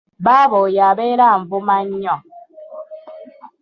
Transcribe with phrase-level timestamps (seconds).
[0.25, 2.15] Baaba oyo abeera anvuma nnyo.